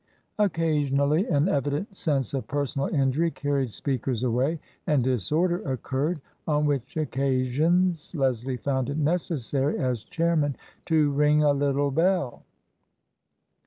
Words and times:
Occa 0.39 0.89
sionally 0.89 1.29
an 1.29 1.47
evident 1.47 1.95
sense 1.95 2.33
of 2.33 2.47
personal 2.47 2.87
injury 2.87 3.29
carried 3.29 3.71
speakers 3.71 4.23
away 4.23 4.59
and 4.87 5.03
disorder 5.03 5.57
occurred; 5.71 6.19
on 6.47 6.65
which 6.65 6.95
occa 6.95 7.45
sions 7.45 8.15
Leslie 8.15 8.57
found 8.57 8.89
it 8.89 8.97
necessary, 8.97 9.77
as 9.77 10.03
chairman, 10.03 10.55
to 10.87 11.11
ring 11.11 11.43
a 11.43 11.53
little 11.53 11.91
bell. 11.91 12.41